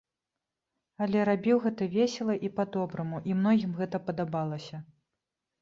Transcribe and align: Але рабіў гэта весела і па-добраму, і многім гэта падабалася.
Але 1.05 1.19
рабіў 1.29 1.57
гэта 1.67 1.87
весела 1.95 2.37
і 2.49 2.53
па-добраму, 2.57 3.21
і 3.33 3.37
многім 3.43 3.79
гэта 3.83 3.97
падабалася. 4.07 4.83